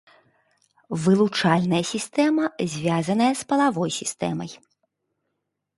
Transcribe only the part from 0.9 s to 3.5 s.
Вылучальная сістэма звязаная з